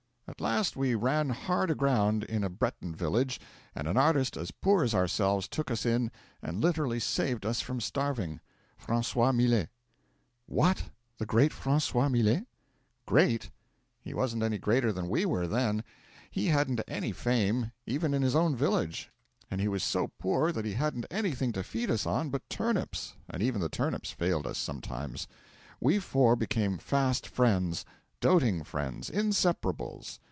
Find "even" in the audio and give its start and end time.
17.85-18.13, 23.43-23.59